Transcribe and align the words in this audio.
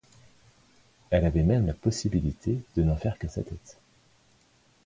Elle 1.11 1.25
avait 1.25 1.43
même 1.43 1.67
la 1.67 1.75
possibilité 1.75 2.57
de 2.75 2.81
n’en 2.81 2.95
faire 2.95 3.19
qu'à 3.19 3.29
sa 3.29 3.43
tête. 3.43 3.77